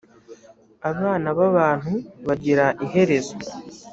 abana 0.91 1.27
b’abantu 1.37 1.93
bagira 2.27 2.65
iherezo 2.85 3.35